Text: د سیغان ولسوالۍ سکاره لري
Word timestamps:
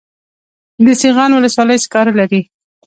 د 0.85 0.87
سیغان 1.01 1.31
ولسوالۍ 1.33 1.77
سکاره 1.83 2.11
لري 2.19 2.41